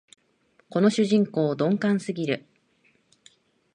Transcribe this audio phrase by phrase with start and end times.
[0.71, 2.43] この主人公、鈍感すぎる